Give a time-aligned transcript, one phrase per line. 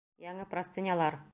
[0.27, 1.21] Яңы простынялар!